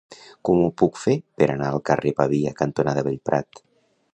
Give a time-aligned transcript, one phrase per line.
[0.47, 3.63] Com ho puc fer per anar al carrer Pavia cantonada Bellprat?